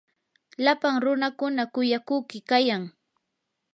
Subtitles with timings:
[0.65, 2.83] lapan runakuna kuyakuqi kayan.